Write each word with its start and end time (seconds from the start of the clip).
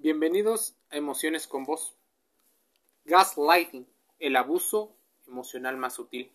Bienvenidos 0.00 0.76
a 0.90 0.96
Emociones 0.96 1.48
con 1.48 1.64
Vos. 1.64 1.96
Gaslighting, 3.04 3.84
el 4.20 4.36
abuso 4.36 4.94
emocional 5.26 5.76
más 5.76 5.94
sutil. 5.94 6.30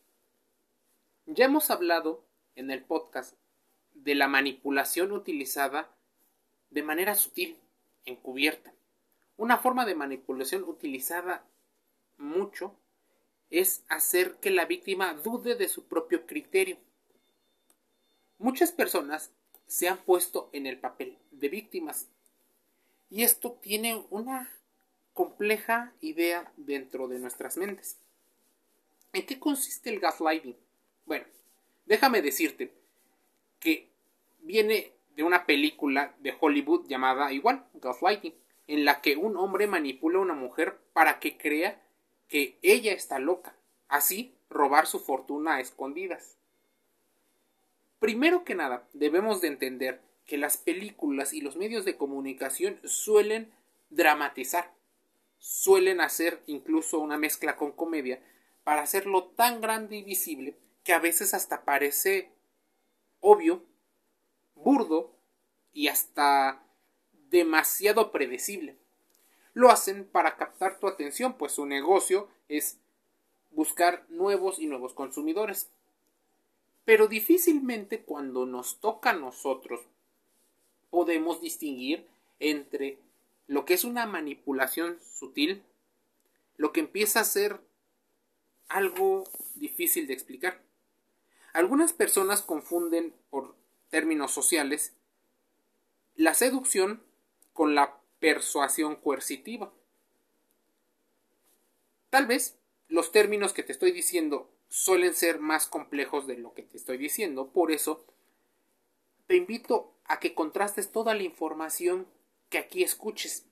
Ya 1.27 1.45
hemos 1.45 1.71
hablado 1.71 2.25
en 2.57 2.71
el 2.71 2.83
podcast 2.83 3.37
de 3.93 4.15
la 4.15 4.27
manipulación 4.27 5.13
utilizada 5.13 5.95
de 6.71 6.83
manera 6.83 7.15
sutil, 7.15 7.57
encubierta. 8.03 8.73
Una 9.37 9.57
forma 9.57 9.85
de 9.85 9.95
manipulación 9.95 10.65
utilizada 10.65 11.45
mucho 12.17 12.75
es 13.49 13.85
hacer 13.87 14.35
que 14.41 14.49
la 14.49 14.65
víctima 14.65 15.13
dude 15.13 15.55
de 15.55 15.69
su 15.69 15.85
propio 15.85 16.25
criterio. 16.25 16.79
Muchas 18.39 18.73
personas 18.73 19.31
se 19.67 19.87
han 19.87 19.99
puesto 19.99 20.49
en 20.51 20.67
el 20.67 20.81
papel 20.81 21.17
de 21.31 21.47
víctimas 21.47 22.09
y 23.13 23.21
esto 23.21 23.51
tiene 23.61 24.03
una 24.09 24.49
compleja 25.13 25.93
idea 26.01 26.51
dentro 26.57 27.07
de 27.07 27.19
nuestras 27.19 27.57
mentes. 27.57 27.99
¿En 29.13 29.23
qué 29.27 29.37
consiste 29.37 29.91
el 29.91 29.99
gaslighting? 29.99 30.57
Bueno, 31.05 31.23
déjame 31.85 32.23
decirte 32.23 32.73
que 33.59 33.87
viene 34.39 34.93
de 35.15 35.21
una 35.21 35.45
película 35.45 36.15
de 36.21 36.35
Hollywood 36.39 36.87
llamada 36.87 37.31
igual, 37.31 37.63
Gaslighting, 37.75 38.33
en 38.65 38.83
la 38.83 38.99
que 38.99 39.15
un 39.15 39.37
hombre 39.37 39.67
manipula 39.67 40.17
a 40.17 40.21
una 40.21 40.33
mujer 40.33 40.79
para 40.93 41.19
que 41.19 41.37
crea 41.37 41.79
que 42.27 42.57
ella 42.63 42.93
está 42.93 43.19
loca, 43.19 43.55
así 43.89 44.33
robar 44.49 44.87
su 44.87 44.99
fortuna 44.99 45.57
a 45.57 45.59
escondidas. 45.59 46.35
Primero 47.99 48.43
que 48.43 48.55
nada, 48.55 48.87
debemos 48.93 49.39
de 49.39 49.49
entender 49.49 50.01
que 50.25 50.37
las 50.37 50.57
películas 50.57 51.33
y 51.33 51.41
los 51.41 51.57
medios 51.57 51.85
de 51.85 51.97
comunicación 51.97 52.79
suelen 52.83 53.51
dramatizar, 53.89 54.73
suelen 55.37 56.01
hacer 56.01 56.41
incluso 56.47 56.99
una 56.99 57.17
mezcla 57.17 57.55
con 57.57 57.71
comedia 57.71 58.21
para 58.63 58.81
hacerlo 58.81 59.25
tan 59.35 59.61
grande 59.61 59.97
y 59.97 60.03
visible 60.03 60.57
que 60.83 60.93
a 60.93 60.99
veces 60.99 61.33
hasta 61.33 61.65
parece 61.65 62.31
obvio, 63.19 63.63
burdo 64.55 65.11
y 65.73 65.87
hasta 65.87 66.63
demasiado 67.29 68.11
predecible. 68.11 68.77
Lo 69.53 69.69
hacen 69.69 70.05
para 70.05 70.35
captar 70.37 70.79
tu 70.79 70.87
atención, 70.87 71.37
pues 71.37 71.53
su 71.53 71.65
negocio 71.65 72.27
es 72.47 72.79
buscar 73.51 74.05
nuevos 74.09 74.59
y 74.59 74.67
nuevos 74.67 74.93
consumidores. 74.93 75.69
Pero 76.85 77.07
difícilmente 77.07 78.03
cuando 78.03 78.45
nos 78.45 78.79
toca 78.79 79.11
a 79.11 79.15
nosotros 79.15 79.81
podemos 80.93 81.41
distinguir 81.41 82.07
entre 82.37 82.99
lo 83.47 83.65
que 83.65 83.73
es 83.73 83.83
una 83.83 84.05
manipulación 84.05 84.99
sutil, 85.01 85.63
lo 86.55 86.71
que 86.71 86.81
empieza 86.81 87.19
a 87.19 87.23
ser 87.23 87.61
algo 88.67 89.23
difícil 89.55 90.05
de 90.05 90.13
explicar. 90.13 90.61
Algunas 91.51 91.93
personas 91.93 92.43
confunden 92.43 93.11
por 93.31 93.55
términos 93.89 94.33
sociales 94.33 94.93
la 96.13 96.35
seducción 96.35 97.01
con 97.53 97.73
la 97.73 97.99
persuasión 98.19 98.95
coercitiva. 98.95 99.73
Tal 102.11 102.27
vez 102.27 102.55
los 102.87 103.11
términos 103.11 103.51
que 103.51 103.63
te 103.63 103.71
estoy 103.71 103.93
diciendo 103.93 104.53
suelen 104.69 105.15
ser 105.15 105.39
más 105.39 105.65
complejos 105.65 106.27
de 106.27 106.37
lo 106.37 106.53
que 106.53 106.61
te 106.61 106.77
estoy 106.77 106.99
diciendo, 106.99 107.51
por 107.51 107.71
eso 107.71 108.05
te 109.25 109.37
invito 109.37 109.92
a 110.05 110.19
que 110.19 110.33
contrastes 110.33 110.91
toda 110.91 111.13
la 111.13 111.23
información 111.23 112.07
que 112.49 112.57
aquí 112.57 112.83
escuches. 112.83 113.45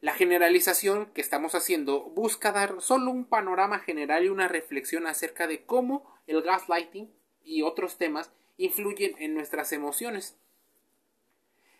La 0.00 0.14
generalización 0.14 1.06
que 1.14 1.20
estamos 1.20 1.54
haciendo 1.54 2.02
busca 2.02 2.50
dar 2.50 2.80
solo 2.80 3.10
un 3.10 3.24
panorama 3.24 3.78
general 3.78 4.24
y 4.24 4.28
una 4.28 4.48
reflexión 4.48 5.06
acerca 5.06 5.46
de 5.46 5.64
cómo 5.64 6.04
el 6.26 6.42
gaslighting 6.42 7.08
y 7.44 7.62
otros 7.62 7.98
temas 7.98 8.32
influyen 8.56 9.14
en 9.18 9.34
nuestras 9.34 9.72
emociones. 9.72 10.36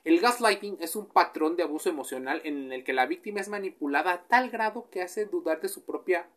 El 0.04 0.20
gaslighting 0.20 0.78
es 0.80 0.96
un 0.96 1.06
patrón 1.06 1.56
de 1.56 1.62
abuso 1.62 1.88
emocional 1.88 2.40
en 2.44 2.72
el 2.72 2.84
que 2.84 2.92
la 2.92 3.06
víctima 3.06 3.40
es 3.40 3.48
manipulada 3.48 4.12
a 4.12 4.22
tal 4.28 4.50
grado 4.50 4.90
que 4.90 5.02
hace 5.02 5.26
dudar 5.26 5.60
de 5.60 5.68
su 5.68 5.84
propia 5.84 6.28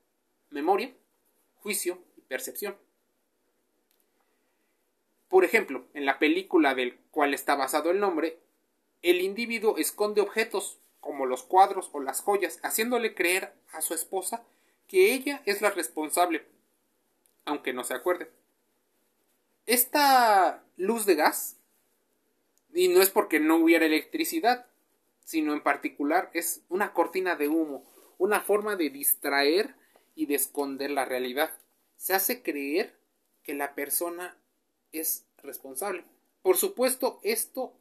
memoria, 0.50 0.94
juicio 1.56 2.00
y 2.16 2.22
percepción. 2.22 2.76
Por 5.30 5.44
ejemplo, 5.44 5.86
en 5.94 6.06
la 6.06 6.20
película 6.20 6.76
del 6.76 6.98
cual 7.12 7.34
está 7.34 7.56
basado 7.56 7.92
el 7.92 8.00
nombre, 8.00 8.40
el 9.02 9.22
individuo 9.22 9.78
esconde 9.78 10.22
objetos 10.22 10.80
como 11.00 11.26
los 11.26 11.44
cuadros 11.44 11.90
o 11.94 12.00
las 12.00 12.22
joyas, 12.22 12.60
haciéndole 12.64 13.14
creer 13.14 13.54
a 13.72 13.82
su 13.82 13.94
esposa 13.94 14.44
que 14.88 15.14
ella 15.14 15.42
es 15.46 15.62
la 15.62 15.70
responsable, 15.70 16.46
aunque 17.46 17.74
no 17.74 17.84
se 17.84 17.94
acuerde. 17.94 18.32
Esta 19.66 20.64
luz 20.78 21.06
de 21.06 21.16
gas 21.16 21.58
y 22.74 22.88
no 22.88 23.02
es 23.02 23.10
porque 23.10 23.40
no 23.40 23.58
hubiera 23.58 23.86
electricidad, 23.86 24.68
sino 25.24 25.54
en 25.54 25.62
particular 25.62 26.30
es 26.34 26.62
una 26.70 26.94
cortina 26.94 27.36
de 27.36 27.48
humo, 27.48 27.84
una 28.18 28.42
forma 28.42 28.76
de 28.76 28.90
distraer 28.90 29.76
y 30.16 30.28
de 30.28 30.36
esconder 30.36 30.92
la 30.92 31.06
realidad. 31.06 31.52
Se 31.98 32.14
hace 32.14 32.42
creer 32.42 32.96
que 33.44 33.54
la 33.54 33.76
persona 33.76 34.38
es 35.00 35.26
responsable. 35.44 36.04
Por 36.42 36.58
supuesto, 36.58 37.20
esto 37.24 37.74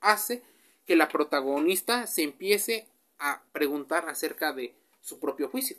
hace 0.00 0.42
que 0.86 0.96
la 0.96 1.08
protagonista 1.08 2.06
se 2.06 2.22
empiece 2.22 2.86
a 3.18 3.42
preguntar 3.52 4.08
acerca 4.08 4.52
de 4.52 4.74
su 5.00 5.18
propio 5.20 5.48
juicio. 5.48 5.76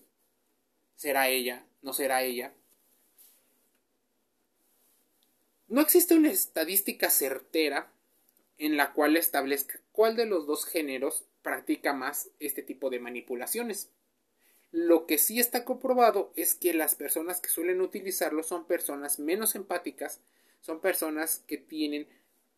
¿Será 0.96 1.30
ella? 1.30 1.66
¿No 1.82 1.94
será 1.94 2.24
ella? 2.24 2.54
No 5.68 5.82
existe 5.82 6.16
una 6.16 6.30
estadística 6.30 7.10
certera 7.10 7.92
en 8.58 8.78
la 8.78 8.94
cual 8.94 9.18
establezca 9.18 9.80
cuál 9.92 10.16
de 10.16 10.26
los 10.26 10.46
dos 10.46 10.66
géneros 10.66 11.24
practica 11.42 11.94
más 11.94 12.30
este 12.40 12.62
tipo 12.62 12.90
de 12.90 13.00
manipulaciones. 13.00 13.90
Lo 14.72 15.06
que 15.08 15.18
sí 15.18 15.40
está 15.40 15.66
comprobado 15.66 16.32
es 16.36 16.56
que 16.56 16.74
las 16.74 16.96
personas 16.96 17.42
que 17.42 17.50
suelen 17.50 17.82
utilizarlo 17.82 18.44
son 18.44 18.66
personas 18.66 19.20
menos 19.20 19.56
empáticas, 19.56 20.22
son 20.62 20.80
personas 20.80 21.44
que 21.48 21.58
tienen 21.58 22.08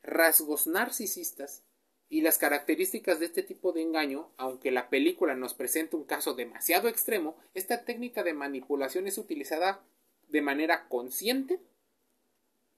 rasgos 0.03 0.67
narcisistas 0.67 1.63
y 2.09 2.21
las 2.21 2.37
características 2.37 3.19
de 3.19 3.25
este 3.25 3.41
tipo 3.41 3.71
de 3.71 3.81
engaño, 3.81 4.29
aunque 4.37 4.69
la 4.69 4.89
película 4.89 5.35
nos 5.35 5.55
presenta 5.55 5.97
un 5.97 6.03
caso 6.03 6.35
demasiado 6.35 6.87
extremo, 6.87 7.35
esta 7.55 7.85
técnica 7.85 8.21
de 8.21 8.33
manipulación 8.33 9.07
es 9.07 9.17
utilizada 9.17 9.83
de 10.27 10.41
manera 10.41 10.87
consciente 10.89 11.59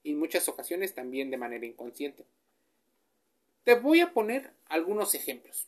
y 0.02 0.12
en 0.12 0.18
muchas 0.18 0.48
ocasiones 0.48 0.94
también 0.94 1.30
de 1.30 1.36
manera 1.36 1.66
inconsciente. 1.66 2.24
Te 3.64 3.74
voy 3.74 4.00
a 4.00 4.12
poner 4.12 4.52
algunos 4.66 5.14
ejemplos. 5.14 5.66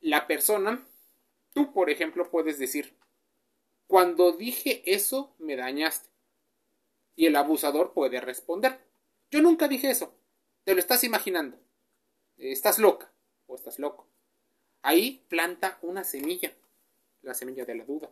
La 0.00 0.26
persona, 0.26 0.84
tú 1.54 1.72
por 1.72 1.88
ejemplo 1.88 2.28
puedes 2.30 2.58
decir, 2.58 2.96
cuando 3.86 4.32
dije 4.32 4.82
eso 4.84 5.34
me 5.38 5.56
dañaste. 5.56 6.15
Y 7.16 7.26
el 7.26 7.36
abusador 7.36 7.92
puede 7.94 8.20
responder, 8.20 8.78
yo 9.30 9.42
nunca 9.42 9.66
dije 9.66 9.90
eso, 9.90 10.14
te 10.64 10.74
lo 10.74 10.80
estás 10.80 11.02
imaginando, 11.02 11.58
estás 12.36 12.78
loca 12.78 13.10
o 13.46 13.56
estás 13.56 13.78
loco. 13.78 14.06
Ahí 14.82 15.24
planta 15.28 15.78
una 15.82 16.04
semilla, 16.04 16.54
la 17.22 17.34
semilla 17.34 17.64
de 17.64 17.74
la 17.74 17.84
duda. 17.84 18.10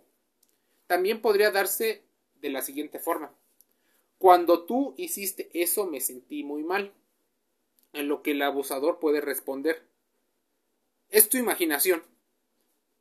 También 0.86 1.20
podría 1.20 1.50
darse 1.50 2.02
de 2.40 2.50
la 2.50 2.62
siguiente 2.62 2.98
forma. 2.98 3.32
Cuando 4.18 4.64
tú 4.64 4.94
hiciste 4.96 5.50
eso 5.52 5.86
me 5.86 6.00
sentí 6.00 6.44
muy 6.44 6.62
mal 6.62 6.92
en 7.92 8.08
lo 8.08 8.22
que 8.22 8.32
el 8.32 8.42
abusador 8.42 8.98
puede 8.98 9.20
responder. 9.20 9.86
Es 11.10 11.28
tu 11.28 11.36
imaginación. 11.36 12.02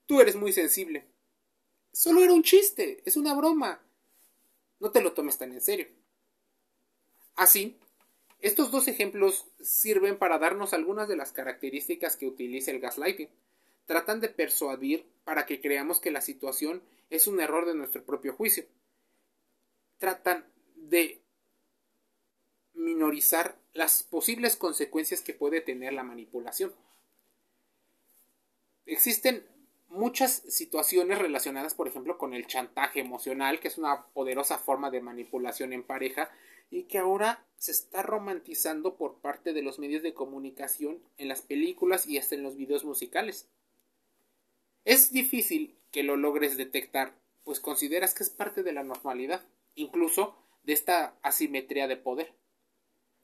Tú 0.06 0.22
eres 0.22 0.36
muy 0.36 0.52
sensible. 0.52 1.06
Solo 1.92 2.22
era 2.22 2.34
un 2.34 2.44
chiste, 2.44 3.02
es 3.06 3.18
una 3.18 3.34
broma. 3.34 3.82
No 4.84 4.92
te 4.92 5.00
lo 5.00 5.14
tomes 5.14 5.38
tan 5.38 5.54
en 5.54 5.62
serio. 5.62 5.88
Así, 7.36 7.80
estos 8.42 8.70
dos 8.70 8.90
ejemplos 8.90 9.46
sirven 9.62 10.18
para 10.18 10.40
darnos 10.40 10.74
algunas 10.74 11.08
de 11.08 11.16
las 11.16 11.32
características 11.32 12.18
que 12.18 12.28
utiliza 12.28 12.72
el 12.72 12.82
gaslighting. 12.82 13.30
Tratan 13.86 14.20
de 14.20 14.28
persuadir 14.28 15.06
para 15.24 15.46
que 15.46 15.62
creamos 15.62 16.02
que 16.02 16.12
la 16.12 16.20
situación 16.20 16.84
es 17.10 17.28
un 17.28 17.40
error 17.40 17.66
de 17.66 17.76
nuestro 17.76 18.04
propio 18.04 18.34
juicio. 18.34 18.66
Tratan 20.00 20.46
de 20.76 21.22
minorizar 22.74 23.58
las 23.72 24.04
posibles 24.04 24.58
consecuencias 24.58 25.22
que 25.22 25.34
puede 25.34 25.62
tener 25.62 25.94
la 25.94 26.04
manipulación. 26.04 26.74
Existen 28.86 29.48
muchas 29.94 30.44
situaciones 30.50 31.20
relacionadas, 31.20 31.76
por 31.76 31.88
ejemplo, 31.88 32.18
con 32.18 32.34
el 32.34 32.48
chantaje 32.48 33.00
emocional, 33.00 33.60
que 33.60 33.68
es 33.68 33.78
una 33.78 34.08
poderosa 34.08 34.58
forma 34.58 34.90
de 34.90 35.02
manipulación 35.02 35.72
en 35.72 35.84
pareja, 35.84 36.32
y 36.70 36.84
que 36.84 36.98
ahora 36.98 37.46
se 37.58 37.72
está 37.72 38.02
romantizando 38.02 38.98
por 38.98 39.20
parte 39.20 39.54
de 39.54 39.62
los 39.62 39.78
medios 39.78 40.02
de 40.02 40.16
comunicación 40.16 41.00
en 41.18 41.28
las 41.28 41.44
películas 41.44 42.08
y 42.08 42.18
hasta 42.18 42.36
en 42.36 42.44
los 42.44 42.58
videos 42.58 42.84
musicales. 42.84 43.48
Es 44.84 45.12
difícil 45.14 45.78
que 45.92 46.04
lo 46.04 46.18
logres 46.18 46.58
detectar, 46.58 47.14
pues 47.44 47.60
consideras 47.60 48.16
que 48.16 48.24
es 48.24 48.32
parte 48.32 48.64
de 48.64 48.74
la 48.74 48.84
normalidad, 48.84 49.46
incluso 49.76 50.36
de 50.64 50.74
esta 50.74 51.16
asimetría 51.22 51.88
de 51.88 51.98
poder. 51.98 52.34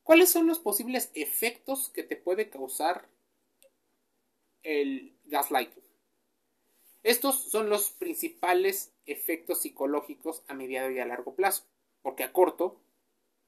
¿Cuáles 0.03 0.29
son 0.29 0.45
los 0.45 0.59
posibles 0.59 1.09
efectos 1.15 1.89
que 1.89 2.03
te 2.03 2.15
puede 2.15 2.49
causar 2.49 3.09
el 4.61 5.17
gaslighting? 5.25 5.88
Estos 7.03 7.43
son 7.49 7.69
los 7.69 7.91
principales 7.91 8.93
efectos 9.05 9.61
psicológicos 9.61 10.43
a 10.47 10.53
mediano 10.53 10.91
y 10.91 10.99
a 10.99 11.05
largo 11.05 11.35
plazo, 11.35 11.63
porque 12.01 12.23
a 12.23 12.33
corto 12.33 12.79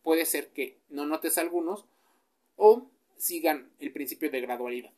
puede 0.04 0.26
ser 0.26 0.52
que 0.52 0.80
no 0.90 1.06
notes 1.06 1.38
algunos 1.38 1.86
o 2.56 2.90
sigan 3.18 3.72
el 3.80 3.92
principio 3.92 4.32
de 4.32 4.42
gradualidad. 4.42 4.94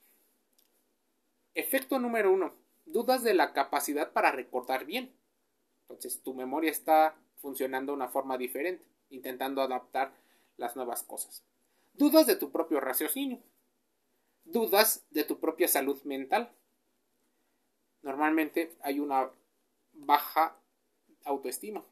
Efecto 1.55 2.00
número 2.00 2.31
uno, 2.31 2.53
dudas 2.85 3.23
de 3.23 3.33
la 3.33 3.53
capacidad 3.53 4.11
para 4.11 4.31
recordar 4.31 4.85
bien. 4.85 5.13
Entonces 5.81 6.21
tu 6.21 6.33
memoria 6.33 6.71
está 6.71 7.15
funcionando 7.38 7.91
de 7.91 7.97
una 7.97 8.07
forma 8.07 8.38
diferente, 8.38 8.85
intentando 9.09 9.61
adaptar 9.61 10.13
las 10.57 10.75
nuevas 10.75 11.03
cosas. 11.03 11.44
Dudas 11.94 12.25
de 12.25 12.35
tu 12.35 12.51
propio 12.51 12.79
raciocinio. 12.79 13.39
Dudas 14.45 15.05
de 15.11 15.23
tu 15.23 15.39
propia 15.39 15.67
salud 15.67 16.01
mental. 16.03 16.51
Normalmente 18.03 18.75
hay 18.81 19.00
una 19.00 19.29
baja 19.94 20.55
autoestima. 21.23 21.83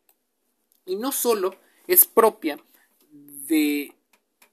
Y 0.86 0.96
no 0.98 1.12
solo 1.12 1.56
es 1.88 2.06
propia 2.06 2.60
de 3.12 3.96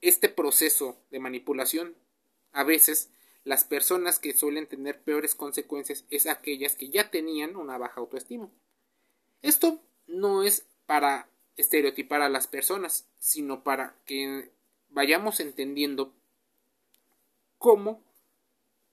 este 0.01 0.29
proceso 0.29 0.97
de 1.11 1.19
manipulación. 1.19 1.95
A 2.51 2.63
veces 2.63 3.11
las 3.43 3.63
personas 3.65 4.19
que 4.19 4.33
suelen 4.33 4.67
tener 4.67 5.01
peores 5.01 5.35
consecuencias 5.35 6.05
es 6.09 6.27
aquellas 6.27 6.75
que 6.75 6.89
ya 6.89 7.11
tenían 7.11 7.55
una 7.55 7.77
baja 7.77 7.99
autoestima. 7.99 8.49
Esto 9.41 9.81
no 10.07 10.43
es 10.43 10.65
para 10.85 11.29
estereotipar 11.57 12.21
a 12.21 12.29
las 12.29 12.47
personas, 12.47 13.07
sino 13.19 13.63
para 13.63 13.95
que 14.05 14.51
vayamos 14.89 15.39
entendiendo 15.39 16.13
cómo 17.57 18.03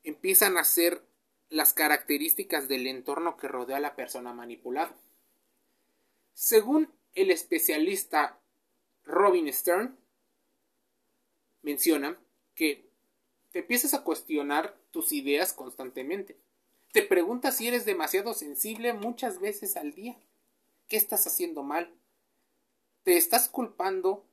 empiezan 0.03 0.59
a 0.59 0.65
ser 0.65 1.03
las 1.49 1.73
características 1.73 2.69
del 2.69 2.87
entorno 2.87 3.37
que 3.37 3.49
rodea 3.49 3.77
a 3.77 3.81
la 3.81 3.97
persona 3.97 4.33
manipulada. 4.33 4.97
Según 6.35 6.93
el 7.15 7.31
especialista 7.31 8.39
Robin 9.05 9.53
Stern, 9.53 9.97
menciona 11.63 12.19
que 12.55 12.89
te 13.53 13.61
empiezas 13.61 13.95
a 13.95 14.03
cuestionar 14.03 14.77
tus 14.91 15.13
ideas 15.13 15.53
constantemente. 15.53 16.37
Te 16.93 17.03
preguntas 17.03 17.57
si 17.57 17.69
eres 17.69 17.85
demasiado 17.85 18.35
sensible 18.35 18.93
muchas 18.93 19.41
veces 19.41 19.77
al 19.77 19.93
día. 19.93 20.19
¿Qué 20.89 20.97
estás 20.97 21.27
haciendo 21.27 21.63
mal? 21.63 21.93
Te 23.03 23.17
estás 23.17 23.49
culpando 23.49 24.27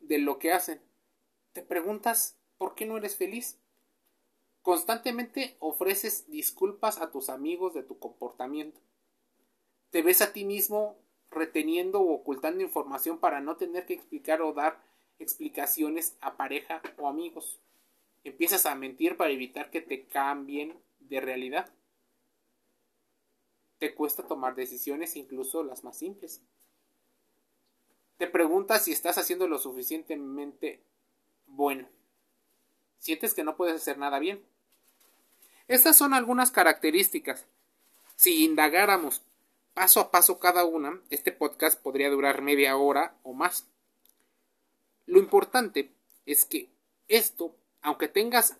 de 0.00 0.18
lo 0.18 0.38
que 0.38 0.52
hacen. 0.52 0.80
Te 1.52 1.62
preguntas 1.62 2.36
por 2.58 2.74
qué 2.74 2.86
no 2.86 2.96
eres 2.96 3.16
feliz. 3.16 3.58
Constantemente 4.66 5.54
ofreces 5.60 6.28
disculpas 6.28 7.00
a 7.00 7.12
tus 7.12 7.28
amigos 7.28 7.72
de 7.72 7.84
tu 7.84 8.00
comportamiento. 8.00 8.80
Te 9.90 10.02
ves 10.02 10.22
a 10.22 10.32
ti 10.32 10.44
mismo 10.44 10.98
reteniendo 11.30 12.00
o 12.00 12.12
ocultando 12.12 12.64
información 12.64 13.18
para 13.20 13.40
no 13.40 13.56
tener 13.56 13.86
que 13.86 13.94
explicar 13.94 14.42
o 14.42 14.52
dar 14.52 14.82
explicaciones 15.20 16.16
a 16.20 16.36
pareja 16.36 16.82
o 16.98 17.06
amigos. 17.06 17.60
Empiezas 18.24 18.66
a 18.66 18.74
mentir 18.74 19.16
para 19.16 19.30
evitar 19.30 19.70
que 19.70 19.82
te 19.82 20.04
cambien 20.06 20.76
de 20.98 21.20
realidad. 21.20 21.72
Te 23.78 23.94
cuesta 23.94 24.26
tomar 24.26 24.56
decisiones, 24.56 25.14
incluso 25.14 25.62
las 25.62 25.84
más 25.84 25.96
simples. 25.96 26.42
Te 28.16 28.26
preguntas 28.26 28.82
si 28.82 28.90
estás 28.90 29.16
haciendo 29.16 29.46
lo 29.46 29.60
suficientemente 29.60 30.82
bueno. 31.46 31.88
Sientes 32.98 33.32
que 33.32 33.44
no 33.44 33.56
puedes 33.56 33.76
hacer 33.76 33.96
nada 33.96 34.18
bien. 34.18 34.44
Estas 35.68 35.96
son 35.96 36.14
algunas 36.14 36.50
características. 36.50 37.44
Si 38.14 38.44
indagáramos 38.44 39.22
paso 39.74 40.00
a 40.00 40.10
paso 40.10 40.38
cada 40.38 40.64
una, 40.64 41.00
este 41.10 41.32
podcast 41.32 41.80
podría 41.80 42.08
durar 42.08 42.40
media 42.40 42.76
hora 42.76 43.14
o 43.22 43.32
más. 43.32 43.66
Lo 45.06 45.18
importante 45.18 45.92
es 46.24 46.44
que 46.44 46.70
esto, 47.08 47.56
aunque 47.82 48.08
tengas 48.08 48.56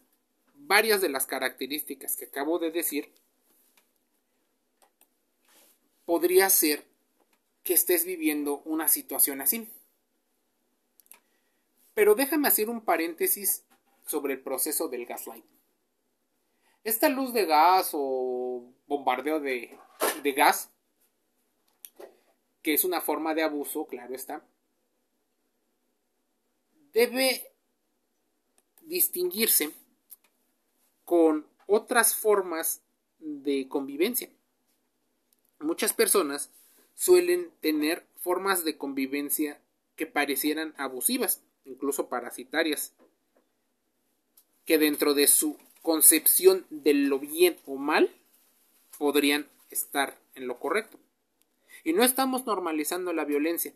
varias 0.54 1.00
de 1.00 1.08
las 1.08 1.26
características 1.26 2.16
que 2.16 2.26
acabo 2.26 2.58
de 2.58 2.70
decir, 2.70 3.12
podría 6.04 6.50
ser 6.50 6.84
que 7.62 7.74
estés 7.74 8.04
viviendo 8.04 8.62
una 8.64 8.88
situación 8.88 9.40
así. 9.40 9.70
Pero 11.94 12.14
déjame 12.14 12.48
hacer 12.48 12.68
un 12.68 12.82
paréntesis 12.82 13.64
sobre 14.06 14.34
el 14.34 14.40
proceso 14.40 14.88
del 14.88 15.06
gaslight. 15.06 15.55
Esta 16.86 17.08
luz 17.08 17.32
de 17.32 17.46
gas 17.46 17.90
o 17.94 18.72
bombardeo 18.86 19.40
de, 19.40 19.76
de 20.22 20.32
gas, 20.32 20.70
que 22.62 22.74
es 22.74 22.84
una 22.84 23.00
forma 23.00 23.34
de 23.34 23.42
abuso, 23.42 23.88
claro 23.88 24.14
está, 24.14 24.46
debe 26.92 27.50
distinguirse 28.82 29.72
con 31.04 31.44
otras 31.66 32.14
formas 32.14 32.82
de 33.18 33.66
convivencia. 33.66 34.30
Muchas 35.58 35.92
personas 35.92 36.52
suelen 36.94 37.50
tener 37.60 38.06
formas 38.14 38.64
de 38.64 38.78
convivencia 38.78 39.60
que 39.96 40.06
parecieran 40.06 40.72
abusivas, 40.76 41.42
incluso 41.64 42.08
parasitarias, 42.08 42.94
que 44.64 44.78
dentro 44.78 45.14
de 45.14 45.26
su 45.26 45.58
concepción 45.86 46.66
de 46.68 46.94
lo 46.94 47.20
bien 47.20 47.56
o 47.64 47.76
mal 47.76 48.12
podrían 48.98 49.48
estar 49.70 50.18
en 50.34 50.48
lo 50.48 50.58
correcto. 50.58 50.98
Y 51.84 51.92
no 51.92 52.02
estamos 52.02 52.44
normalizando 52.44 53.12
la 53.12 53.24
violencia, 53.24 53.72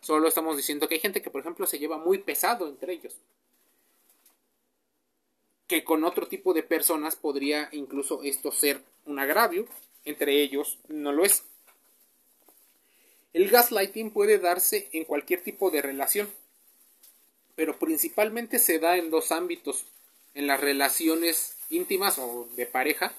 solo 0.00 0.26
estamos 0.26 0.56
diciendo 0.56 0.88
que 0.88 0.96
hay 0.96 1.00
gente 1.00 1.22
que, 1.22 1.30
por 1.30 1.40
ejemplo, 1.40 1.64
se 1.68 1.78
lleva 1.78 1.96
muy 1.96 2.18
pesado 2.18 2.66
entre 2.66 2.92
ellos, 2.92 3.14
que 5.68 5.84
con 5.84 6.02
otro 6.02 6.26
tipo 6.26 6.54
de 6.54 6.64
personas 6.64 7.14
podría 7.14 7.68
incluso 7.70 8.24
esto 8.24 8.50
ser 8.50 8.82
un 9.06 9.20
agravio, 9.20 9.68
entre 10.04 10.42
ellos 10.42 10.80
no 10.88 11.12
lo 11.12 11.24
es. 11.24 11.44
El 13.32 13.48
gaslighting 13.48 14.10
puede 14.10 14.40
darse 14.40 14.88
en 14.90 15.04
cualquier 15.04 15.40
tipo 15.44 15.70
de 15.70 15.82
relación, 15.82 16.28
pero 17.54 17.78
principalmente 17.78 18.58
se 18.58 18.80
da 18.80 18.96
en 18.96 19.10
dos 19.10 19.30
ámbitos 19.30 19.86
en 20.38 20.46
las 20.46 20.60
relaciones 20.60 21.56
íntimas 21.68 22.16
o 22.16 22.46
de 22.54 22.64
pareja 22.64 23.12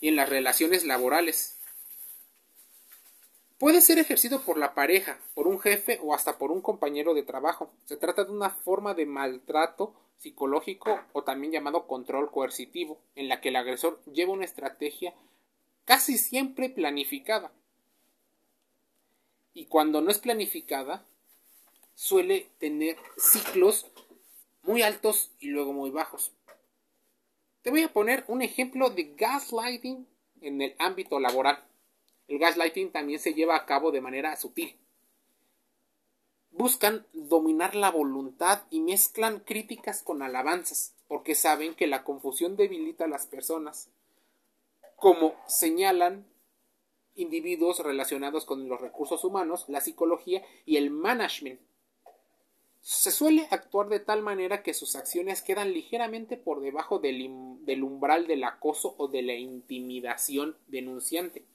y 0.00 0.08
en 0.08 0.16
las 0.16 0.30
relaciones 0.30 0.86
laborales. 0.86 1.58
Puede 3.58 3.82
ser 3.82 3.98
ejercido 3.98 4.40
por 4.40 4.56
la 4.56 4.72
pareja, 4.72 5.18
por 5.34 5.46
un 5.46 5.60
jefe 5.60 6.00
o 6.02 6.14
hasta 6.14 6.38
por 6.38 6.50
un 6.50 6.62
compañero 6.62 7.12
de 7.12 7.22
trabajo. 7.22 7.70
Se 7.84 7.98
trata 7.98 8.24
de 8.24 8.30
una 8.30 8.48
forma 8.48 8.94
de 8.94 9.04
maltrato 9.04 9.94
psicológico 10.16 10.98
o 11.12 11.22
también 11.22 11.52
llamado 11.52 11.86
control 11.86 12.30
coercitivo, 12.30 12.98
en 13.14 13.28
la 13.28 13.42
que 13.42 13.50
el 13.50 13.56
agresor 13.56 14.02
lleva 14.06 14.32
una 14.32 14.46
estrategia 14.46 15.12
casi 15.84 16.16
siempre 16.16 16.70
planificada. 16.70 17.52
Y 19.52 19.66
cuando 19.66 20.00
no 20.00 20.10
es 20.10 20.18
planificada, 20.18 21.04
suele 21.94 22.48
tener 22.58 22.96
ciclos 23.18 23.86
muy 24.62 24.80
altos 24.80 25.30
y 25.40 25.48
luego 25.48 25.74
muy 25.74 25.90
bajos. 25.90 26.32
Te 27.64 27.70
voy 27.70 27.80
a 27.80 27.94
poner 27.94 28.24
un 28.28 28.42
ejemplo 28.42 28.90
de 28.90 29.14
gaslighting 29.16 30.06
en 30.42 30.60
el 30.60 30.76
ámbito 30.78 31.18
laboral. 31.18 31.64
El 32.28 32.38
gaslighting 32.38 32.92
también 32.92 33.18
se 33.18 33.32
lleva 33.32 33.56
a 33.56 33.64
cabo 33.64 33.90
de 33.90 34.02
manera 34.02 34.36
sutil. 34.36 34.76
Buscan 36.50 37.06
dominar 37.14 37.74
la 37.74 37.90
voluntad 37.90 38.64
y 38.68 38.80
mezclan 38.80 39.40
críticas 39.40 40.02
con 40.02 40.20
alabanzas, 40.20 40.94
porque 41.08 41.34
saben 41.34 41.74
que 41.74 41.86
la 41.86 42.04
confusión 42.04 42.54
debilita 42.54 43.06
a 43.06 43.08
las 43.08 43.26
personas, 43.26 43.88
como 44.96 45.34
señalan 45.46 46.26
individuos 47.14 47.78
relacionados 47.78 48.44
con 48.44 48.68
los 48.68 48.78
recursos 48.78 49.24
humanos, 49.24 49.64
la 49.68 49.80
psicología 49.80 50.44
y 50.66 50.76
el 50.76 50.90
management 50.90 51.60
se 52.86 53.10
suele 53.10 53.48
actuar 53.50 53.88
de 53.88 53.98
tal 53.98 54.20
manera 54.20 54.62
que 54.62 54.74
sus 54.74 54.94
acciones 54.94 55.40
quedan 55.40 55.72
ligeramente 55.72 56.36
por 56.36 56.60
debajo 56.60 56.98
del, 56.98 57.30
umbral 57.82 58.26
del 58.26 58.44
acoso 58.44 58.94
o 58.98 59.08
de 59.08 59.22
la 59.22 59.32
intimidación 59.32 60.58
denunciante. 60.66 61.46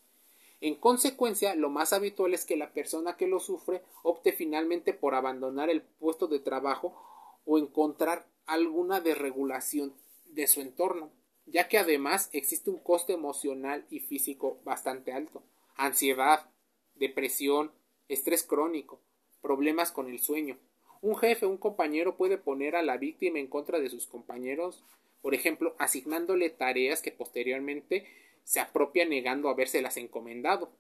En 0.60 0.74
consecuencia, 0.74 1.54
lo 1.54 1.70
más 1.70 1.94
habitual 1.94 2.34
es 2.34 2.46
que 2.46 2.58
la 2.58 2.74
persona 2.74 3.16
que 3.16 3.28
lo 3.28 3.40
sufre 3.40 3.84
opte 4.02 4.32
finalmente 4.32 4.92
por 4.92 5.14
abandonar 5.14 5.70
el 5.70 5.84
puesto 5.84 6.26
de 6.26 6.40
trabajo 6.40 7.00
o 7.46 7.60
encontrar 7.60 8.28
alguna 8.48 9.00
desregulación 9.00 9.94
de 10.26 10.48
su 10.48 10.62
entorno, 10.62 11.12
ya 11.46 11.68
que 11.68 11.78
además 11.78 12.32
existe 12.34 12.72
un 12.72 12.80
coste 12.80 13.14
emocional 13.14 13.86
y 13.92 14.00
físico 14.00 14.62
bastante 14.64 15.14
alto. 15.14 15.44
Ansiedad, 15.76 16.50
depresión, 16.96 17.72
estrés 18.08 18.42
crónico, 18.42 19.00
problemas 19.44 19.92
con 19.92 20.10
el 20.10 20.18
sueño. 20.18 20.58
Un 21.02 21.16
jefe 21.16 21.46
un 21.46 21.58
compañero 21.58 22.18
puede 22.18 22.38
poner 22.38 22.76
a 22.76 22.82
la 22.82 22.98
víctima 22.98 23.40
en 23.40 23.48
contra 23.48 23.80
de 23.80 23.90
sus 23.90 24.06
compañeros, 24.06 24.84
por 25.22 25.34
ejemplo, 25.34 25.76
asignándole 25.80 26.50
tareas 26.50 27.02
que 27.02 27.12
posteriormente 27.12 28.06
se 28.44 28.60
apropia 28.60 29.06
negando 29.06 29.50
habérselas 29.50 29.98
encomendado, 29.98 30.72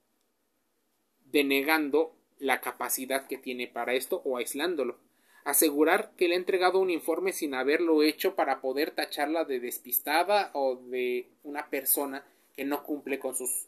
denegando 1.25 2.15
la 2.37 2.61
capacidad 2.61 3.27
que 3.27 3.37
tiene 3.37 3.67
para 3.67 3.93
esto 3.93 4.21
o 4.25 4.37
aislándolo. 4.37 4.97
Asegurar 5.45 6.11
que 6.17 6.27
le 6.27 6.35
ha 6.35 6.37
entregado 6.37 6.79
un 6.79 6.89
informe 6.89 7.31
sin 7.31 7.53
haberlo 7.53 8.03
hecho 8.03 8.35
para 8.35 8.59
poder 8.59 8.91
tacharla 8.91 9.45
de 9.45 9.59
despistada 9.59 10.51
o 10.53 10.75
de 10.75 11.29
una 11.43 11.69
persona 11.69 12.25
que 12.55 12.65
no 12.65 12.83
cumple 12.83 13.19
con 13.19 13.35
sus 13.35 13.67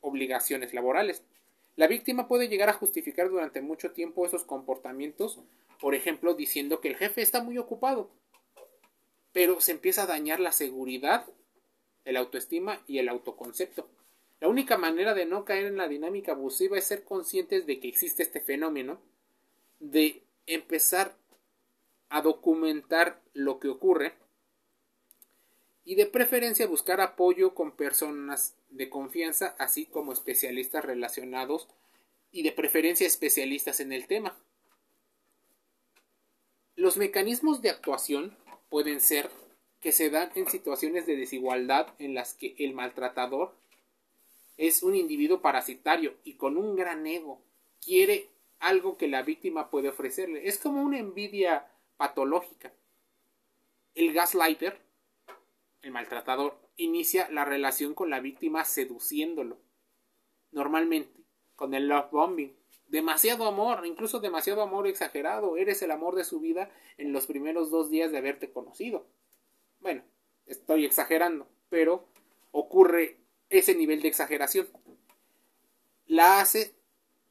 obligaciones 0.00 0.72
laborales. 0.72 1.24
La 1.76 1.88
víctima 1.88 2.28
puede 2.28 2.48
llegar 2.48 2.68
a 2.68 2.74
justificar 2.74 3.28
durante 3.28 3.60
mucho 3.60 3.90
tiempo 3.90 4.24
esos 4.24 4.44
comportamientos, 4.44 5.40
por 5.80 5.94
ejemplo, 5.94 6.34
diciendo 6.34 6.80
que 6.80 6.88
el 6.88 6.96
jefe 6.96 7.22
está 7.22 7.42
muy 7.42 7.58
ocupado, 7.58 8.10
pero 9.32 9.60
se 9.60 9.72
empieza 9.72 10.04
a 10.04 10.06
dañar 10.06 10.40
la 10.40 10.52
seguridad, 10.52 11.26
el 12.04 12.16
autoestima 12.16 12.82
y 12.86 12.98
el 12.98 13.08
autoconcepto. 13.08 13.88
La 14.40 14.48
única 14.48 14.76
manera 14.76 15.14
de 15.14 15.26
no 15.26 15.44
caer 15.44 15.66
en 15.66 15.76
la 15.76 15.88
dinámica 15.88 16.32
abusiva 16.32 16.76
es 16.76 16.84
ser 16.84 17.04
conscientes 17.04 17.66
de 17.66 17.80
que 17.80 17.88
existe 17.88 18.22
este 18.22 18.40
fenómeno, 18.40 19.00
de 19.80 20.22
empezar 20.46 21.16
a 22.08 22.22
documentar 22.22 23.20
lo 23.32 23.58
que 23.58 23.68
ocurre 23.68 24.14
y 25.84 25.96
de 25.96 26.06
preferencia 26.06 26.66
buscar 26.66 27.00
apoyo 27.00 27.54
con 27.54 27.72
personas 27.72 28.56
de 28.70 28.88
confianza, 28.88 29.54
así 29.58 29.86
como 29.86 30.12
especialistas 30.12 30.84
relacionados 30.84 31.68
y 32.32 32.42
de 32.42 32.52
preferencia 32.52 33.06
especialistas 33.06 33.80
en 33.80 33.92
el 33.92 34.06
tema. 34.06 34.36
Los 36.76 36.96
mecanismos 36.96 37.62
de 37.62 37.70
actuación 37.70 38.36
pueden 38.68 39.00
ser 39.00 39.30
que 39.80 39.92
se 39.92 40.10
dan 40.10 40.30
en 40.34 40.48
situaciones 40.48 41.06
de 41.06 41.16
desigualdad 41.16 41.94
en 41.98 42.14
las 42.14 42.34
que 42.34 42.54
el 42.58 42.74
maltratador 42.74 43.54
es 44.56 44.82
un 44.82 44.94
individuo 44.94 45.40
parasitario 45.40 46.14
y 46.24 46.34
con 46.34 46.56
un 46.56 46.74
gran 46.74 47.06
ego 47.06 47.40
quiere 47.80 48.28
algo 48.60 48.96
que 48.96 49.08
la 49.08 49.22
víctima 49.22 49.70
puede 49.70 49.88
ofrecerle. 49.88 50.48
Es 50.48 50.58
como 50.58 50.82
una 50.82 50.98
envidia 50.98 51.70
patológica. 51.96 52.72
El 53.94 54.12
gaslighter, 54.12 54.80
el 55.82 55.92
maltratador, 55.92 56.58
inicia 56.76 57.28
la 57.30 57.44
relación 57.44 57.94
con 57.94 58.10
la 58.10 58.20
víctima 58.20 58.64
seduciéndolo. 58.64 59.58
Normalmente, 60.50 61.20
con 61.56 61.74
el 61.74 61.88
love 61.88 62.10
bombing. 62.10 62.56
Demasiado 62.94 63.48
amor, 63.48 63.84
incluso 63.86 64.20
demasiado 64.20 64.62
amor 64.62 64.86
exagerado. 64.86 65.56
Eres 65.56 65.82
el 65.82 65.90
amor 65.90 66.14
de 66.14 66.22
su 66.22 66.38
vida 66.38 66.70
en 66.96 67.12
los 67.12 67.26
primeros 67.26 67.72
dos 67.72 67.90
días 67.90 68.12
de 68.12 68.18
haberte 68.18 68.52
conocido. 68.52 69.04
Bueno, 69.80 70.04
estoy 70.46 70.84
exagerando, 70.84 71.48
pero 71.68 72.06
ocurre 72.52 73.18
ese 73.50 73.74
nivel 73.74 74.00
de 74.00 74.06
exageración. 74.06 74.68
La 76.06 76.38
hace 76.38 76.76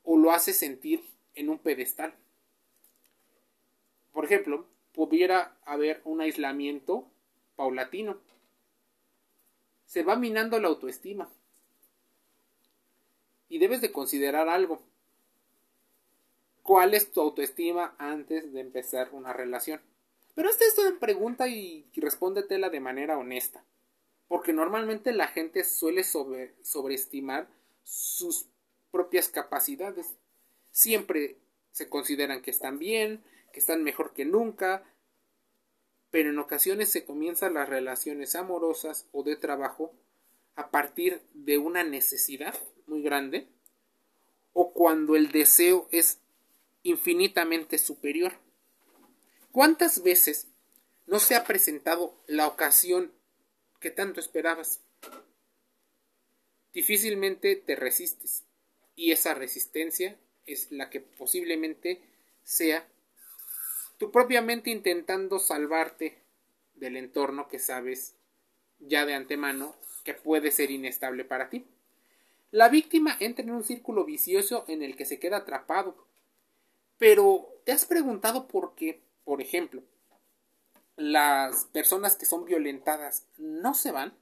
o 0.03 0.17
lo 0.17 0.33
hace 0.33 0.51
sentir 0.51 1.01
en 1.33 1.47
un 1.47 1.59
pedestal. 1.59 2.13
Por 4.11 4.25
ejemplo, 4.25 4.67
pudiera 4.91 5.57
haber 5.63 6.01
un 6.03 6.19
aislamiento 6.19 7.07
paulatino 7.55 8.17
se 9.85 10.03
va 10.03 10.17
minando 10.17 10.59
la 10.59 10.67
autoestima. 10.67 11.29
Y 13.47 13.59
debes 13.59 13.79
de 13.79 13.93
considerar 13.93 14.49
algo. 14.49 14.81
¿Cuál 16.63 16.93
es 16.93 17.11
tu 17.11 17.21
autoestima 17.21 17.93
antes 17.99 18.51
de 18.53 18.61
empezar 18.61 19.09
una 19.11 19.33
relación? 19.33 19.81
Pero 20.33 20.49
esta 20.49 20.65
es 20.65 20.77
una 20.79 20.97
pregunta 20.99 21.47
y 21.47 21.85
respóndetela 21.95 22.69
de 22.69 22.79
manera 22.79 23.17
honesta. 23.17 23.63
Porque 24.27 24.53
normalmente 24.53 25.11
la 25.11 25.27
gente 25.27 25.63
suele 25.63 26.03
sobreestimar 26.03 27.47
sus 27.83 28.47
propias 28.91 29.27
capacidades. 29.27 30.15
Siempre 30.71 31.37
se 31.71 31.89
consideran 31.89 32.41
que 32.41 32.51
están 32.51 32.79
bien, 32.79 33.23
que 33.51 33.59
están 33.59 33.83
mejor 33.83 34.13
que 34.13 34.25
nunca, 34.25 34.83
pero 36.11 36.29
en 36.29 36.39
ocasiones 36.39 36.89
se 36.89 37.05
comienzan 37.05 37.55
las 37.55 37.67
relaciones 37.67 38.35
amorosas 38.35 39.07
o 39.11 39.23
de 39.23 39.35
trabajo 39.35 39.93
a 40.55 40.69
partir 40.71 41.21
de 41.33 41.57
una 41.57 41.83
necesidad 41.83 42.55
muy 42.87 43.01
grande 43.01 43.47
o 44.53 44.71
cuando 44.73 45.15
el 45.15 45.31
deseo 45.31 45.87
es 45.91 46.19
infinitamente 46.83 47.77
superior. 47.77 48.33
¿Cuántas 49.51 50.03
veces 50.03 50.47
no 51.07 51.19
se 51.19 51.35
ha 51.35 51.43
presentado 51.43 52.21
la 52.27 52.47
ocasión 52.47 53.13
que 53.79 53.89
tanto 53.89 54.19
esperabas? 54.19 54.81
Difícilmente 56.73 57.55
te 57.55 57.75
resistes 57.75 58.43
y 58.95 59.11
esa 59.11 59.33
resistencia 59.33 60.19
es 60.45 60.71
la 60.71 60.89
que 60.89 60.99
posiblemente 60.99 62.01
sea 62.43 62.87
tú 63.97 64.11
propiamente 64.11 64.69
intentando 64.69 65.39
salvarte 65.39 66.21
del 66.73 66.97
entorno 66.97 67.47
que 67.47 67.59
sabes 67.59 68.15
ya 68.79 69.05
de 69.05 69.13
antemano 69.13 69.75
que 70.03 70.13
puede 70.13 70.51
ser 70.51 70.71
inestable 70.71 71.23
para 71.23 71.49
ti. 71.49 71.65
La 72.51 72.69
víctima 72.69 73.17
entra 73.19 73.43
en 73.43 73.51
un 73.51 73.63
círculo 73.63 74.03
vicioso 74.03 74.65
en 74.67 74.83
el 74.83 74.95
que 74.95 75.05
se 75.05 75.19
queda 75.19 75.37
atrapado. 75.37 76.07
Pero, 76.97 77.61
¿te 77.65 77.71
has 77.71 77.85
preguntado 77.85 78.47
por 78.47 78.75
qué, 78.75 79.01
por 79.23 79.41
ejemplo, 79.41 79.83
las 80.95 81.65
personas 81.65 82.15
que 82.15 82.25
son 82.25 82.45
violentadas 82.45 83.27
no 83.37 83.73
se 83.73 83.91
van? 83.91 84.13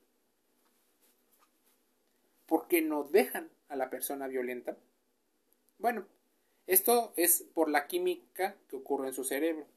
¿Por 2.45 2.67
qué 2.67 2.81
no 2.81 3.03
dejan 3.03 3.49
a 3.69 3.75
la 3.75 3.89
persona 3.89 4.27
violenta? 4.27 4.77
Bueno, 5.77 6.05
esto 6.67 7.13
es 7.15 7.43
por 7.53 7.69
la 7.69 7.87
química 7.87 8.55
que 8.69 8.75
ocurre 8.75 9.07
en 9.07 9.13
su 9.13 9.23
cerebro. 9.23 9.67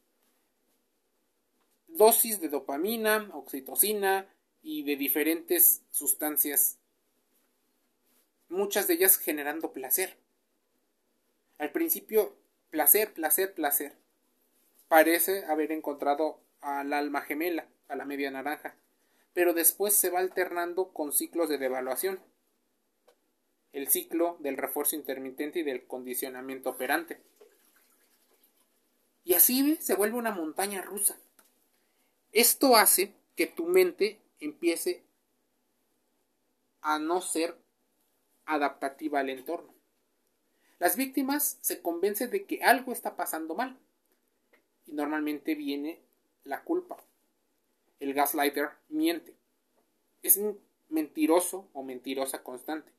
Dosis 1.89 2.41
de 2.41 2.49
dopamina, 2.49 3.31
oxitocina 3.33 4.29
y 4.63 4.83
de 4.83 4.97
diferentes 4.97 5.83
sustancias, 5.91 6.79
muchas 8.49 8.87
de 8.87 8.95
ellas 8.95 9.19
generando 9.19 9.73
placer. 9.73 10.17
Al 11.59 11.71
principio, 11.71 12.37
placer, 12.75 13.13
placer, 13.13 13.55
placer. 13.55 13.93
Parece 14.89 15.45
haber 15.45 15.71
encontrado 15.71 16.41
al 16.61 16.93
alma 16.93 17.21
gemela, 17.21 17.69
a 17.87 17.95
la 17.95 18.05
media 18.05 18.33
naranja, 18.33 18.75
pero 19.33 19.53
después 19.55 19.95
se 19.95 20.11
va 20.11 20.19
alternando 20.19 20.93
con 20.93 21.13
ciclos 21.13 21.49
de 21.49 21.59
devaluación 21.59 22.19
el 23.73 23.87
ciclo 23.87 24.39
del 24.41 24.57
refuerzo 24.57 24.97
intermitente 24.97 25.61
y 25.61 25.63
del 25.63 25.87
condicionamiento 25.87 26.71
operante. 26.71 27.21
Y 29.23 29.35
así 29.35 29.77
se 29.81 29.95
vuelve 29.95 30.19
una 30.19 30.33
montaña 30.33 30.83
rusa. 30.83 31.17
Esto 32.33 32.75
hace 32.75 33.15
que 33.37 33.47
tu 33.47 33.67
mente 33.67 34.21
empiece 34.41 35.05
a 36.81 36.99
no 36.99 37.21
ser 37.21 37.57
adaptativa 38.47 39.21
al 39.21 39.31
entorno. 39.31 39.74
Las 40.79 40.97
víctimas 40.97 41.59
se 41.61 41.81
convencen 41.81 42.31
de 42.31 42.45
que 42.45 42.63
algo 42.63 42.93
está 42.93 43.17
pasando 43.17 43.55
mal 43.55 43.79
y 44.87 44.93
normalmente 44.93 45.55
viene 45.55 46.01
la 46.45 46.63
culpa. 46.63 46.97
El 48.01 48.13
gaslighter 48.15 48.71
miente. 48.89 49.35
Es 50.23 50.39
mentiroso 50.89 51.69
o 51.73 51.83
mentirosa 51.83 52.43
constante 52.43 52.95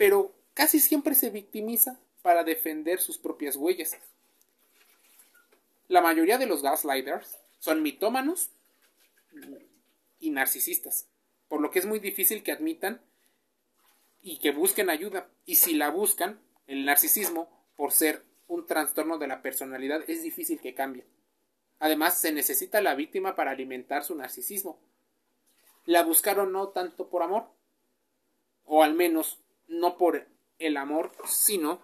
pero 0.00 0.34
casi 0.54 0.80
siempre 0.80 1.14
se 1.14 1.28
victimiza 1.28 2.00
para 2.22 2.42
defender 2.42 3.00
sus 3.00 3.18
propias 3.18 3.54
huellas. 3.54 3.98
La 5.88 6.00
mayoría 6.00 6.38
de 6.38 6.46
los 6.46 6.62
gaslighters 6.62 7.36
son 7.58 7.82
mitómanos 7.82 8.48
y 10.18 10.30
narcisistas, 10.30 11.06
por 11.48 11.60
lo 11.60 11.70
que 11.70 11.80
es 11.80 11.84
muy 11.84 11.98
difícil 11.98 12.42
que 12.42 12.50
admitan 12.50 13.02
y 14.22 14.38
que 14.38 14.52
busquen 14.52 14.88
ayuda. 14.88 15.28
Y 15.44 15.56
si 15.56 15.74
la 15.74 15.90
buscan, 15.90 16.40
el 16.70 16.84
narcisismo, 16.84 17.50
por 17.74 17.90
ser 17.90 18.22
un 18.46 18.64
trastorno 18.64 19.18
de 19.18 19.26
la 19.26 19.42
personalidad, 19.42 20.08
es 20.08 20.22
difícil 20.22 20.60
que 20.60 20.72
cambie. 20.72 21.04
Además, 21.80 22.20
se 22.20 22.30
necesita 22.30 22.80
la 22.80 22.94
víctima 22.94 23.34
para 23.34 23.50
alimentar 23.50 24.04
su 24.04 24.14
narcisismo. 24.14 24.78
La 25.84 26.04
buscaron 26.04 26.52
no 26.52 26.68
tanto 26.68 27.08
por 27.08 27.24
amor, 27.24 27.48
o 28.64 28.84
al 28.84 28.94
menos 28.94 29.40
no 29.66 29.98
por 29.98 30.28
el 30.60 30.76
amor, 30.76 31.10
sino 31.26 31.82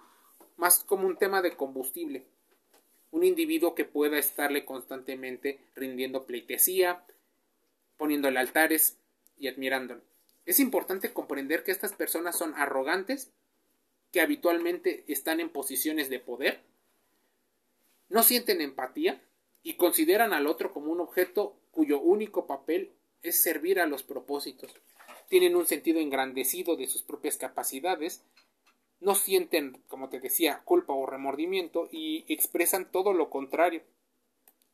más 0.56 0.84
como 0.84 1.08
un 1.08 1.16
tema 1.16 1.42
de 1.42 1.56
combustible. 1.56 2.24
Un 3.10 3.24
individuo 3.24 3.74
que 3.74 3.86
pueda 3.86 4.18
estarle 4.18 4.64
constantemente 4.64 5.58
rindiendo 5.74 6.26
pleitesía, 6.26 7.04
poniéndole 7.96 8.38
altares 8.38 8.98
y 9.36 9.48
admirándolo. 9.48 10.02
Es 10.44 10.60
importante 10.60 11.12
comprender 11.12 11.64
que 11.64 11.72
estas 11.72 11.92
personas 11.92 12.38
son 12.38 12.54
arrogantes, 12.54 13.32
que 14.12 14.20
habitualmente 14.20 15.04
están 15.08 15.40
en 15.40 15.50
posiciones 15.50 16.08
de 16.08 16.20
poder, 16.20 16.62
no 18.08 18.22
sienten 18.22 18.60
empatía 18.60 19.22
y 19.62 19.74
consideran 19.74 20.32
al 20.32 20.46
otro 20.46 20.72
como 20.72 20.92
un 20.92 21.00
objeto 21.00 21.58
cuyo 21.70 22.00
único 22.00 22.46
papel 22.46 22.92
es 23.22 23.42
servir 23.42 23.80
a 23.80 23.86
los 23.86 24.02
propósitos. 24.02 24.72
Tienen 25.28 25.56
un 25.56 25.66
sentido 25.66 25.98
engrandecido 25.98 26.76
de 26.76 26.86
sus 26.86 27.02
propias 27.02 27.36
capacidades, 27.36 28.22
no 29.00 29.14
sienten, 29.14 29.82
como 29.88 30.08
te 30.08 30.20
decía, 30.20 30.62
culpa 30.64 30.92
o 30.92 31.04
remordimiento 31.04 31.88
y 31.90 32.24
expresan 32.32 32.90
todo 32.90 33.12
lo 33.12 33.28
contrario. 33.28 33.82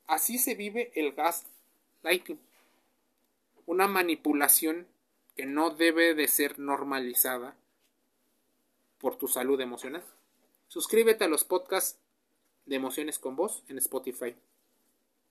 Así 0.06 0.38
se 0.38 0.54
vive 0.54 0.92
el 0.94 1.12
gas 1.12 1.46
lighting, 2.02 2.38
una 3.66 3.88
manipulación 3.88 4.86
que 5.36 5.46
no 5.46 5.70
debe 5.70 6.14
de 6.14 6.28
ser 6.28 6.58
normalizada 6.58 7.56
por 9.02 9.16
tu 9.16 9.26
salud 9.28 9.60
emocional. 9.60 10.02
Suscríbete 10.68 11.24
a 11.24 11.28
los 11.28 11.44
podcasts 11.44 12.00
de 12.64 12.76
Emociones 12.76 13.18
con 13.18 13.34
Voz 13.36 13.64
en 13.68 13.76
Spotify. 13.78 14.34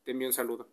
Te 0.04 0.12
envío 0.12 0.28
un 0.28 0.34
saludo. 0.34 0.68